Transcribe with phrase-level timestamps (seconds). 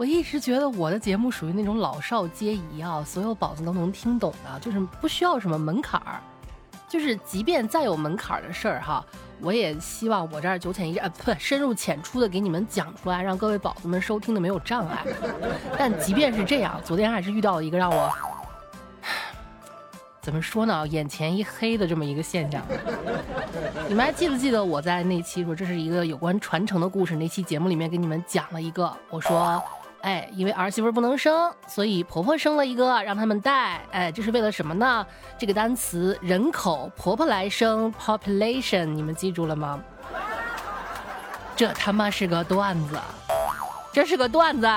[0.00, 6.18] 我一直觉得我的节目属于那种老少皆宜啊，所有宝子都能听懂的，就是不需要什么门槛儿，
[6.88, 9.04] 就是即便再有门槛儿的事儿哈，
[9.42, 15.04] 我也希望我这儿九浅一呃不深入浅出的给你们讲出来，让各位宝子们收听的没有障碍。
[15.76, 18.10] 但即便是这样，昨天还是遇到了一个让我。
[20.22, 20.88] 怎么说呢？
[20.88, 22.62] 眼前一黑的这么一个现象，
[23.86, 27.14] 你们还记不记得我在那期说这是一个有关传承的故事？
[27.16, 29.62] 那期节目里面给你们讲了一个，我说，
[30.02, 35.06] 哎，因为儿媳妇不能生，所以婆婆生了一个让他们带，哎，这是为了什么呢？
[35.38, 39.78] 这个单词人口，婆婆来生，population，你们记住了吗？
[41.54, 42.98] 这他妈是个段子，
[43.92, 44.66] 这是个段子。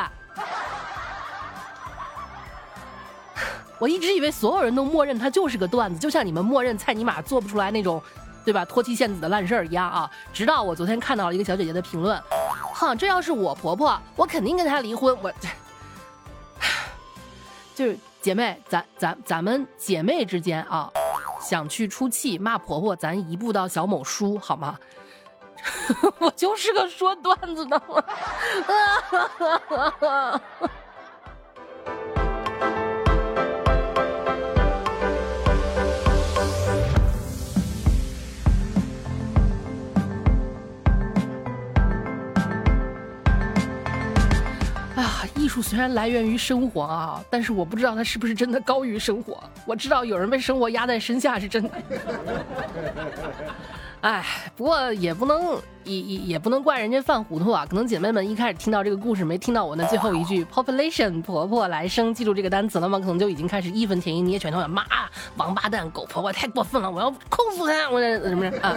[3.79, 8.01] 我一直以为所有人都默认它就是个段子，就像你们默认蔡尼玛做不出来那种，
[8.45, 8.65] 对吧？
[8.65, 10.09] 脱妻献子的烂事儿一样啊！
[10.33, 12.21] 直到我昨天看到了一个小姐姐的评论，
[12.73, 15.17] 哼，这要是我婆婆，我肯定跟她离婚。
[15.21, 15.31] 我，
[17.73, 20.91] 就是姐妹，咱咱咱们姐妹之间啊，
[21.41, 24.77] 想去出气骂婆婆，咱移步到小某书好吗？
[26.19, 27.81] 我就是个说段子的。
[45.53, 49.37] 术虽然来源于生活啊，但是我不知道它是不是真的高于生活。
[49.67, 51.69] 我知道有人被生活压在身下是真的。
[54.01, 54.25] 哎，
[54.57, 57.67] 不过也不能也也也不能怪人家犯糊涂啊。
[57.69, 62.97] 可能姐妹们一开始听到这个故事，没听到我那最后一句 “population” 婆婆来生，记住这个单词了吗？
[62.97, 64.67] 可能就已经开始义愤填膺，捏拳头了。
[64.67, 64.83] 妈，
[65.37, 67.91] 王八蛋，狗婆婆太过分了，我要控诉他！
[67.91, 68.75] 我什么啊？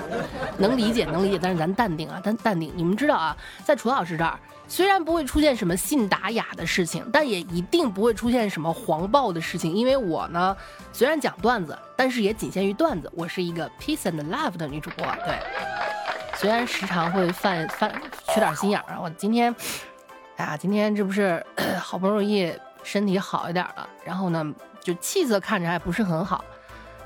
[0.58, 2.70] 能理解，能理解，但是咱淡定啊，淡淡定。
[2.76, 3.34] 你们知道啊，
[3.64, 4.38] 在楚老师这儿。
[4.68, 9.72] 虽然不会出现什么信达雅的事情，但也一定不会出现什么黄暴的事情。
[9.72, 10.56] 因为我呢，
[10.92, 13.10] 虽然讲段子，但是也仅限于段子。
[13.14, 15.38] 我是一个 peace and love 的女主播，对。
[16.34, 17.90] 虽然时常会犯犯
[18.28, 19.54] 缺点心眼儿，我今天，
[20.36, 21.44] 哎呀，今天这不是
[21.80, 22.52] 好不容易
[22.82, 24.44] 身体好一点了，然后呢，
[24.80, 26.44] 就气色看着还不是很好。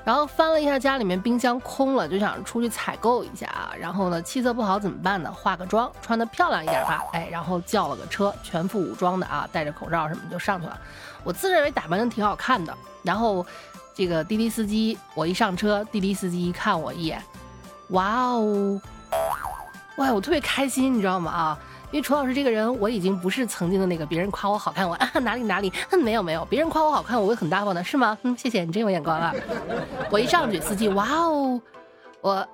[0.03, 3.71] 然后翻了一下家里面冰箱空了，就想出去采购一下啊。
[3.79, 5.31] 然后呢，气色不好怎么办呢？
[5.31, 7.03] 化个妆，穿的漂亮一点吧。
[7.13, 10.79] 哎，然后叫了个车，全副武装的啊，戴着口罩什么就上去了。
[11.23, 12.75] 我自认为打扮的挺好看的。
[13.03, 13.45] 然后
[13.93, 17.21] 这个滴滴司机，我一上车，滴滴司机一看我一眼，
[17.89, 18.81] 哇哦，
[19.97, 21.31] 哇，我特别开心，你知道吗？
[21.31, 21.59] 啊。
[21.91, 25.71] 因为楚老师这个人，我已经不是曾经的那个别人夸我好看，我哪里哪里，
[26.01, 28.17] 没有没有，别人夸我好看，我会很大方的，是吗？
[28.23, 29.33] 嗯，谢谢你真有眼光啊！
[30.09, 31.61] 我一上去，司机，哇哦，
[32.21, 32.47] 我，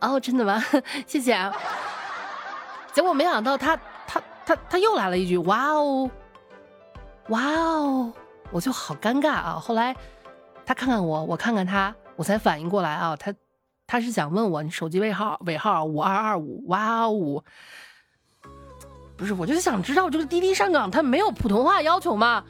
[0.00, 0.60] 哦，真的吗？
[1.06, 1.54] 谢谢啊！
[2.92, 6.10] 结果没想到他他他他又来了一句，哇哦，
[7.28, 8.12] 哇哦，
[8.50, 9.52] 我就好尴尬啊！
[9.62, 9.94] 后来
[10.66, 13.32] 他看看我，我看看他，我才反应过来啊，他
[13.86, 17.44] 他是想问我你手机尾号尾号五二二五，哇哦。
[19.22, 22.42] 不是，我就是想知道，这个滴滴上岗，它没有普通话要求吗？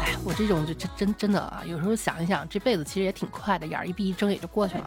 [0.00, 4.84] 哎，我这种就真真真的啊，有时候想一想，这辈子其实也挺快的，眼儿一闭一睁也就过去了。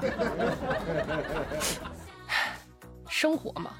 [3.23, 3.71] 生活嘛，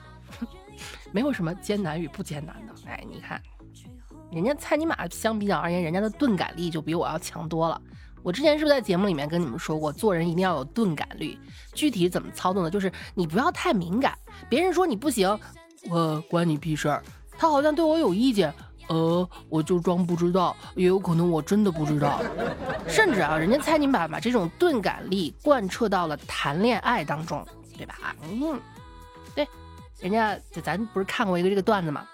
[1.11, 2.73] 没有什么艰难与不艰难的。
[2.87, 3.41] 哎，你看，
[4.31, 7.81] 人家蔡尼玛相比较而言，人家的钝感力就比我要强多了。
[8.22, 11.37] 我之前是不是在节目里面跟你们说过，做人一定要有钝感力？
[11.73, 12.72] 具体怎么操作呢？
[12.72, 14.17] 就是你不要太敏感，
[14.47, 15.37] 别人说你不行，
[15.89, 17.03] 我关你屁事儿。
[17.37, 18.53] 他好像对我有意见，
[18.87, 22.22] 呃，我就装不知道，也有可能我真的不知道。
[22.87, 27.46] 甚至啊，人家蔡尼玛把这种钝感力贯彻到了谈恋爱当中，
[27.78, 28.16] 对吧？
[28.31, 28.57] 嗯。
[29.35, 29.47] 对，
[30.00, 32.08] 人家就咱不是看过一个这个段子吗？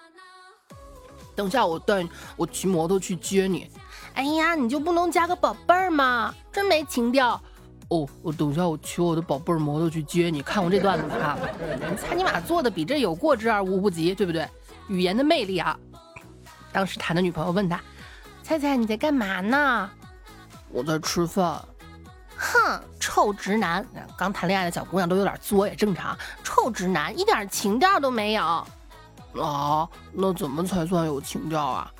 [1.36, 2.06] 等下我带
[2.36, 3.70] 我骑摩托去接你。
[4.14, 6.34] 哎呀，你就不能加个宝贝儿吗？
[6.52, 7.40] 真没情调。
[7.88, 10.42] 哦，我等下我骑我的宝贝儿摩托去接你。
[10.42, 11.38] 看过这段子吗？
[11.96, 14.46] 猜你妈做的比这有过之而无不及，对不对？
[14.88, 15.78] 语言的魅力啊！
[16.72, 17.80] 当时谈的女朋友问他
[18.42, 19.90] ：“猜猜你在干嘛呢？”
[20.70, 21.64] 我在吃饭。
[22.40, 23.86] 哼，臭直男！
[24.16, 26.16] 刚谈恋爱的小姑娘都有点作也正常。
[26.42, 28.42] 臭直男，一点情调都没有。
[29.38, 31.92] 啊，那怎么才算有情调啊？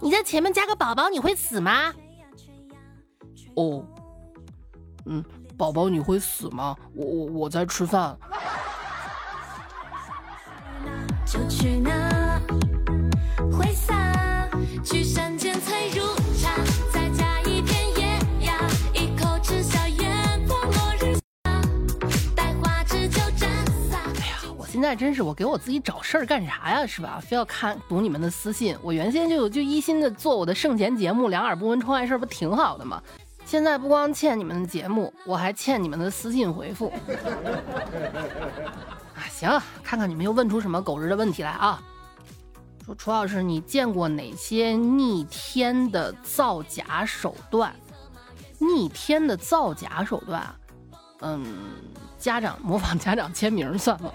[0.00, 1.92] 你在前面加个宝宝，你会死吗？
[3.54, 3.84] 哦，
[5.06, 5.24] 嗯，
[5.56, 6.76] 宝宝你会死吗？
[6.94, 8.18] 我我我在吃饭。
[11.24, 11.90] 就去那
[24.86, 26.86] 在真是我给我自己找事儿干啥呀？
[26.86, 27.20] 是吧？
[27.20, 28.76] 非要看读你们的私信。
[28.80, 33.02] 我原先就就一心的做我的圣贤节目，两耳不闻窗外事，不挺好的吗？
[33.44, 36.92] 现在不光欠你们的节目，我还欠你们的私信回复。
[39.14, 41.82] 啊，行，看看你们又问出什么狗日的问题来啊！
[42.84, 47.74] 说楚老师，你见过哪些逆天的造假手段？
[48.58, 50.42] 逆天的造假手段，
[51.20, 51.44] 嗯，
[52.18, 54.10] 家长模仿家长签名算吗？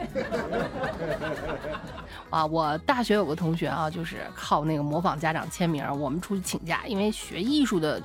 [2.30, 8.01] 啊，我大学有个同学啊，就是靠那个模仿家长签名，我们出去请假，因为学艺术的，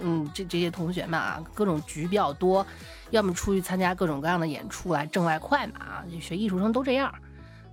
[0.00, 2.64] 嗯，这这些同学们啊，各种局比较多。
[3.10, 6.04] 要么出去参加各种各样的演出来挣外快嘛啊！
[6.20, 7.10] 学艺术生都这样，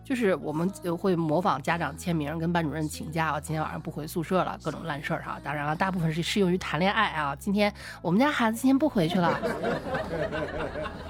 [0.05, 5.39] 就是我们会模仿家长签名，跟班主任请假，今天晚上不回宿舍了，各种烂事儿哈。
[5.43, 7.35] 当然了，大部分是适用于谈恋爱啊。
[7.35, 7.73] 今天
[8.03, 9.35] 我们家孩子今天不回去了。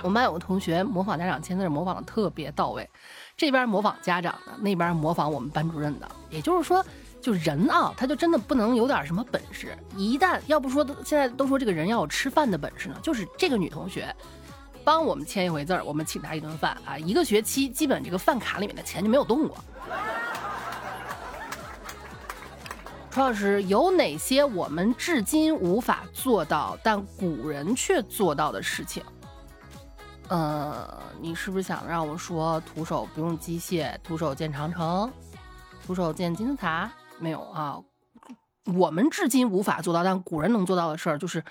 [0.02, 2.90] 我们班有个同学模仿家长签字，模仿的特别到位，
[3.36, 6.10] 这边模仿家长的，那边模仿我们班主任的。
[6.30, 6.84] 也就是说。
[7.22, 9.76] 就人啊，他就真的不能有点什么本事。
[9.98, 12.96] 一旦要不说，现在都说这个人要有吃饭的本事呢。
[13.02, 14.16] 就是这个女同学，
[14.86, 19.58] 帮我们签一回字儿，我们请他一顿饭啊，一个学期基本这个饭卡里面的钱就没有动过。
[23.10, 29.04] 楚老师，有哪些我们至今无法做到，但古人却做到的事情？
[30.28, 35.10] 呃，你是不是想让我说徒手不用机械，徒手建长城，
[35.86, 36.92] 徒手建金字塔？
[37.18, 37.80] 没有啊，
[38.76, 41.42] 我们至今无法做到，但古人能做到的事儿就是，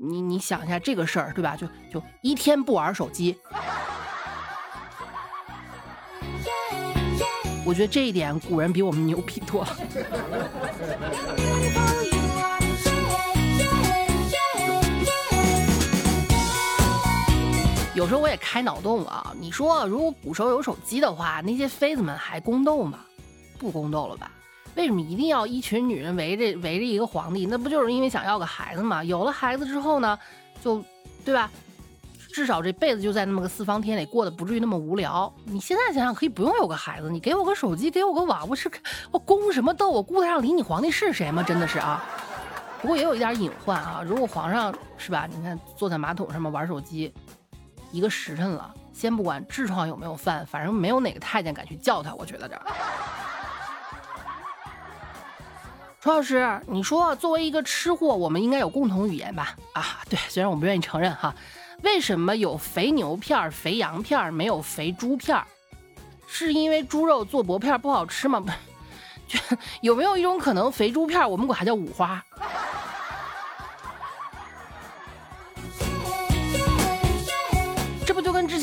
[0.00, 1.56] 你你想一下这个事儿，对吧？
[1.56, 3.36] 就就一天不玩手机。
[7.66, 9.76] 我觉得这一点古人比我们牛逼多了。
[17.92, 23.00] 有时候我也开脑洞啊，你说如果古时候有手机的话，那些妃子们还宫斗吗？
[23.58, 24.30] 不宫斗了吧？
[24.74, 27.46] 为什么一定要一群女人围着围着一个皇帝？
[27.46, 29.02] 那不就是因为想要个孩子吗？
[29.02, 30.18] 有了孩子之后呢，
[30.62, 30.82] 就，
[31.24, 31.50] 对吧？
[32.30, 35.32] 至少这辈子就在那么个四方天里过得不至于那么无聊。
[35.44, 38.70] 你现在想想，可以不用有个孩子，你给我个手机，给我个网， 我是
[39.10, 39.90] 我宫什么斗？
[39.90, 41.42] 我顾得上理你皇帝是谁吗？
[41.42, 42.04] 真的是啊。
[42.80, 45.26] 不过也有一点隐患啊，如果皇上是吧？
[45.34, 47.12] 你看坐在马桶上面玩手机，
[47.90, 52.14] 一个时辰了，先不管痔疮有没有犯，反正没有哪个太监敢去叫他。
[52.14, 52.56] 我觉得这。
[56.08, 59.54] 楚老师，你说作为一个吃货，我们应该有共同语言吧？
[59.74, 61.34] 啊，对，虽然我不愿意承认哈。
[61.82, 65.38] 为什么有肥牛片、肥羊片，没有肥猪片？
[66.26, 68.40] 是因为猪肉做薄片不好吃吗？
[68.40, 68.50] 不，
[69.82, 72.24] 有没有一种可能，肥猪片我们管它叫五花？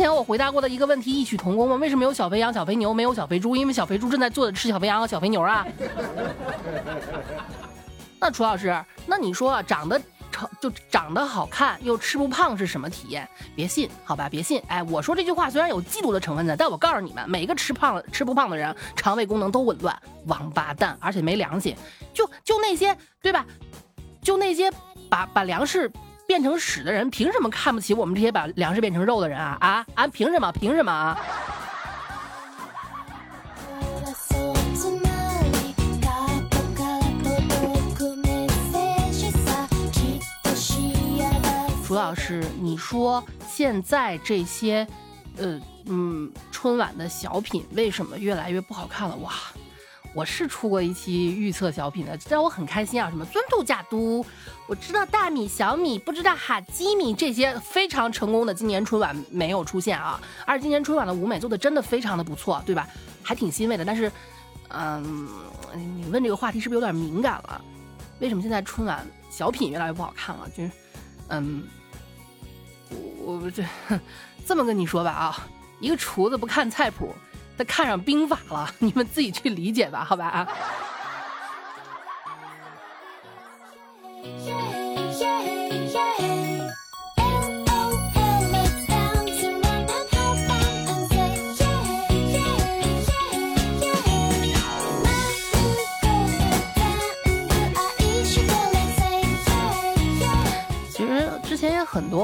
[0.05, 1.77] 前我回答过的一个问题异曲同工吗？
[1.77, 3.55] 为什么有小肥羊、小肥牛，没有小肥猪？
[3.55, 5.65] 因为小肥猪正在做的吃小肥羊和小肥牛啊。
[8.21, 9.99] 那楚老师，那你说长得
[10.31, 13.27] 长就长得好看又吃不胖是什么体验？
[13.55, 14.61] 别信，好吧，别信。
[14.67, 21.75] 哎，我说这句话虽然有嫉妒的成分在，但我告诉你们，每个吃胖吃不胖的人，肠胃功能都紊乱，王八蛋，而且没良心。
[22.13, 23.43] 就就那些对吧？
[24.21, 24.71] 就那些
[25.09, 25.91] 把把粮食。
[26.27, 30.07] 变成屎的人，凭什么看不起我们这些把粮食变成肉的人啊啊啊！
[30.07, 30.51] 凭什么？
[30.51, 31.17] 凭什么啊？
[41.85, 44.87] 楚老师，你说现在这些，
[45.37, 49.15] 呃嗯，春晚的小品为什么越来越不好看了？
[49.17, 49.31] 哇！
[50.15, 53.09] 我是出过一期预测小品的，让我很开心啊！
[53.09, 54.25] 什么尊度假都，
[54.65, 60.17] 我知道大米、小米，不知道哈基米这些非常成功的，今年春晚没有出现啊。
[60.45, 62.87] 而今年春晚的舞美做的真的非常的不错，对吧？
[63.21, 63.83] 还挺欣慰的。
[63.83, 64.09] 但是，
[64.69, 65.27] 嗯，
[65.75, 67.61] 你问这个话题是不是有点敏感了？
[68.19, 70.49] 为什么现在春晚小品越来越不好看了？
[70.55, 70.71] 就是，
[71.27, 71.67] 嗯，
[73.19, 73.65] 我我这
[74.47, 75.47] 这么跟你说吧啊，
[75.81, 77.13] 一个厨子不看菜谱。
[77.57, 80.47] 他看上兵法了，你们自己去理解吧，好吧啊。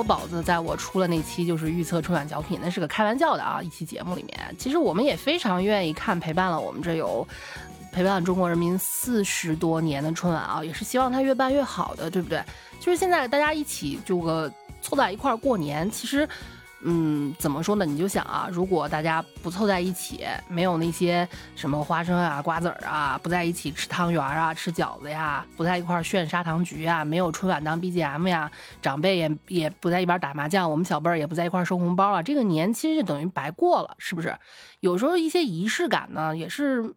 [0.04, 7.28] 宝子在我出了那期就是预测春晚奖品，那是个开玩笑的啊，一期节目里面，其实我们也非常愿意看，陪伴了我们这有
[7.92, 12.44] 陪伴中国人民四十多年的春晚啊，也是希望它越办越好的，对不对？
[12.80, 16.28] 就是现在大家一起就个凑在一块儿过年，其实。
[16.84, 17.86] 嗯，怎么说呢？
[17.86, 34.36] 你就想啊，如果大家不凑在一起，没有那些什么花生啊、瓜子儿啊，不在一起吃汤圆啊、吃饺子呀，不在一块儿炫砂糖橘啊，没有春晚当 BGM 呀，长辈也也不在一边打麻将，我们小辈儿也不在一块儿收红包啊，这个年其实就等于白过了，是不是？
[34.80, 36.94] 有时候一些仪式感呢，也是。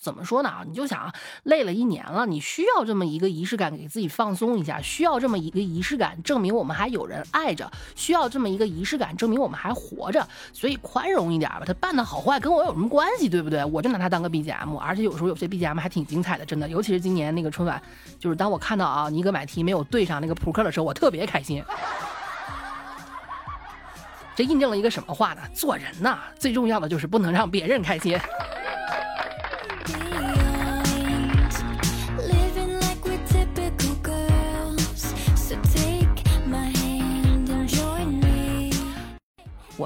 [0.00, 0.52] 怎么说呢？
[0.66, 1.12] 你就想
[1.42, 10.26] 累了一年了，你需要这么一个仪式感给自己放松一下，需要这么一个仪式感证明我们还有人爱着，需要这么一个仪式感证明我们还活着。
[10.52, 13.64] 所以宽容一点吧，他办的好坏跟我有什么关系，对不对？
[13.64, 16.68] 我就拿它当个 BGM，而且有时候有些 BGM 还挺精彩的，真的。
[16.68, 17.80] 尤其是今年那个春晚，
[18.18, 21.62] 就是当我看到啊尼格买提没有对上那个扑克的时候，我特别开心。
[24.36, 25.42] 这印证了一个什么话呢？
[25.52, 28.16] 做人呐，最重要的就是不能让别人开心。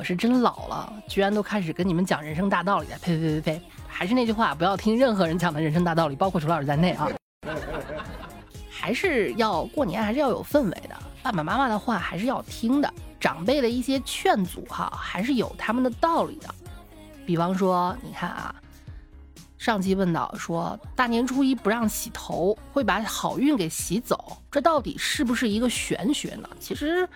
[0.03, 2.99] 我是真老了，居然都开始跟你们讲人生大道理了。
[3.01, 3.63] 呸呸呸呸呸！
[3.87, 7.09] 还是那句话，不要听任何人讲的人生大道理，包括楚老师在内啊。
[8.69, 10.97] 还是要过年，还是要有氛围的。
[11.23, 16.53] 爸爸妈妈的话还是要听的，长辈的一些劝阻哈，还是有他们的道理的。
[17.25, 18.53] 比方说，你看啊，
[19.57, 26.49] 上期问到说大年初一不让洗头，会把好运给洗走，这到底是不是一个玄学呢？
[26.59, 27.09] 其实。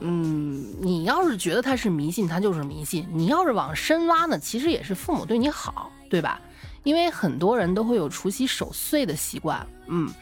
[0.00, 3.06] 嗯，你要是觉得他是迷信，他就是迷信。
[3.12, 6.40] 你要是往深挖呢，其实也是父母对你好，对吧？
[6.82, 9.66] 因为很多人都会有除夕守岁的习惯。
[9.86, 10.12] 嗯，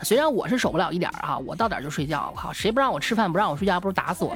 [0.00, 2.32] 虽然我是守不了一点儿啊，我到点就睡觉。
[2.34, 4.34] 我靠，谁不让我吃饭，不让我睡觉，不如打死我。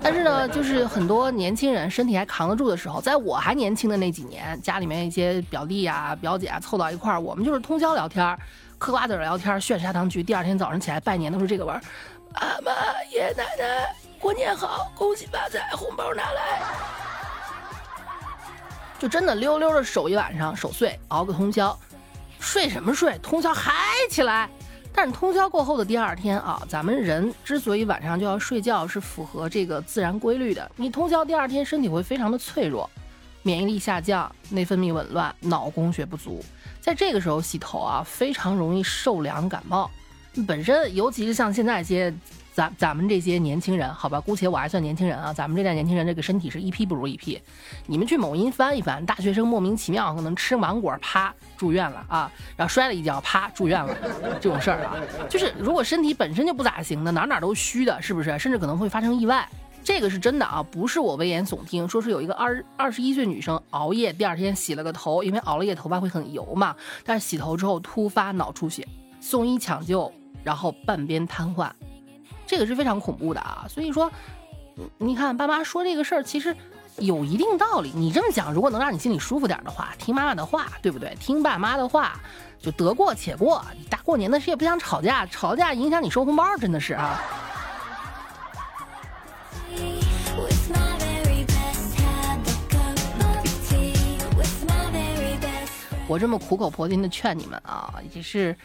[0.00, 8.38] 但是呢，就是很多年轻人身体还扛得住的时候，在我还年轻的那几年，家里面一些表弟啊、表姐啊凑到一块儿，我们就是通宵聊天，
[8.78, 10.22] 嗑瓜子聊天，炫砂糖橘。
[10.22, 11.82] 第二天早上起来拜年都是这个味儿。
[12.40, 12.72] 阿妈、
[13.10, 16.62] 爷爷奶奶，过年好，恭喜发财，红包拿来。
[18.98, 21.76] 就真的溜溜的守一晚上，守岁，熬个通宵，
[22.38, 23.18] 睡什么睡？
[23.18, 23.72] 通宵嗨
[24.10, 24.48] 起来。
[24.92, 30.68] 但是通宵过后的第二天啊，咱们人之所以晚上就要睡觉，是符合这个自然规律的。
[30.76, 32.88] 你通宵第二天，身体会非常的脆弱，
[33.42, 36.44] 免疫力下降，内分泌紊乱，脑供血不足，
[36.80, 39.88] 在这个时候洗头啊，非常容易受凉感冒。
[40.42, 42.12] 本身，尤其是像现在一些
[42.52, 45.32] 咱咱们这些年轻人，好吧，姑且我还算年轻人啊。
[45.32, 47.40] 咱们这代年轻人，这个身体是一批不如一批。
[47.86, 53.96] 你们去某音翻一翻，大学生莫名其妙可能吃芒果，啪住院了啊，然后摔了一跤，啪住院了，
[54.40, 54.96] 这种事儿啊，
[55.28, 58.36] 就是如果身体本身就不咋行的，哪哪都虚的，是不是？
[58.38, 59.48] 甚至可能会发生意外，
[59.84, 61.88] 这个是真的啊，不是我危言耸听。
[61.88, 68.86] 说是有一个二二十一岁女生熬夜，第二天洗了个头，因为熬了夜头发会很油嘛，但是洗头之后突发脑出血，
[69.20, 70.12] 送医抢救。
[70.42, 71.70] 然后半边瘫痪，
[72.46, 73.66] 这个是非常恐怖的啊！
[73.68, 74.10] 所以说，
[74.96, 76.56] 你看爸妈说这个事儿其实
[76.96, 77.92] 有一定道理。
[77.94, 81.14] 你这么讲，如果能让你心里舒服点的话，听妈妈的话，对不对？
[81.20, 82.20] 听爸妈的话，
[82.60, 83.64] 就得过且过。
[83.76, 87.20] 你大过年的，谁也不想吵架，吵架影响你收红包，真的是啊！
[96.06, 98.56] 我这么苦口婆心的劝你们啊，也是。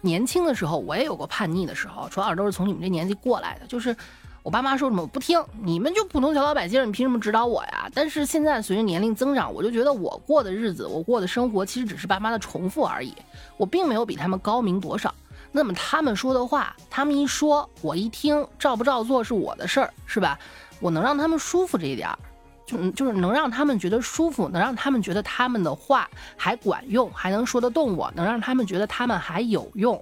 [0.00, 3.66] 年轻的时候，我也有过叛逆的时候，主要都是从你们这年纪过来的。
[3.66, 3.94] 就是
[4.42, 7.90] 我爸妈说什么我不听，你们就普通小老百姓，你凭什么指导我呀？
[7.92, 13.14] 但是现在随着年龄增长，我就觉得我过的日子，我过的生活，其实只是爸妈的重复而已。
[13.56, 15.12] 我并没有比他们高明多少。
[15.50, 20.38] 那么他们说的话，他们一说，我一听，照不照做是我的事儿，是吧？
[20.78, 22.18] 我能让他们舒服这一点儿。
[22.68, 26.06] 就就是能让他们觉得舒服，能让他们觉得他们的话
[26.36, 30.00] 还管用，还能说得动我，能让他们觉得他们还有用，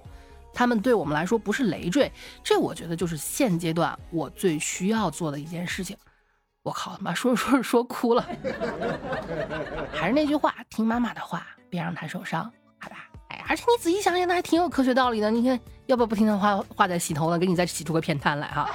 [0.53, 2.11] 他们对我们来说不是累赘，
[2.43, 5.95] 这我觉得就是现阶段我最需要做的一件事情。
[6.63, 8.27] 我靠妈，说着说着说哭了。
[9.93, 12.43] 还是那句话，听妈妈的话，别让她受伤，
[12.77, 12.97] 好吧？
[13.29, 15.31] 哎，而且你仔细想想，那还挺有科学道理的。
[15.31, 18.69] 你看，要不要不听他话，话再洗头呢，给你再洗出个偏瘫来哈。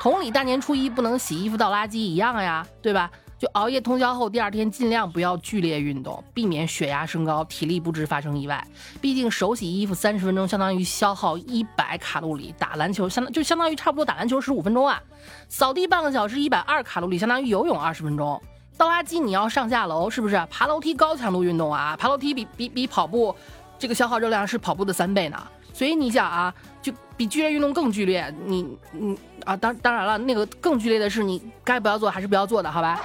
[0.00, 3.10] 同理，大年初一不能洗衣服倒垃圾一样呀，对吧？
[3.36, 8.64] 就熬夜通宵后，第二天尽量不要剧烈运动，避免血压升高、体力不支发生意外。
[9.00, 15.00] 毕竟手洗衣服三十分钟相当于消耗一百卡路里，打篮球相当就相当于差不多打篮球十五分钟啊。
[15.48, 18.40] 扫地半个小时一百二卡路里，相当于游泳二十分钟。
[18.76, 20.44] 倒垃圾你要上下楼，是不是？
[20.50, 23.34] 爬楼梯高强度运动啊，爬楼梯比比比跑步
[23.78, 25.40] 这个消耗热量是跑步的三倍呢。
[25.78, 28.34] 所以你想啊，就比剧烈运动更剧烈。
[28.44, 29.16] 你你
[29.46, 33.00] 啊，当当然了，那个更剧烈的是你该不要做还是不要做的，好吧？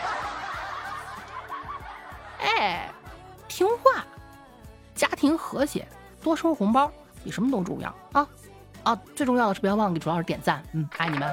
[2.41, 2.89] 哎，
[3.47, 4.03] 听话，
[4.95, 5.87] 家庭和谐，
[6.23, 6.91] 多收红包，
[7.23, 8.27] 比什么都重要啊！
[8.81, 11.31] 啊，最重要的是不要忘了给主老师点赞，嗯，爱你们。